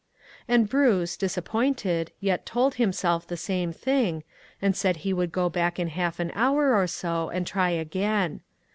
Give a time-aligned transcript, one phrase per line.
[0.47, 4.23] And Bruce, disappointed, yet told him self the same thing,
[4.59, 8.41] and said he would go back in half an hour or so and try again.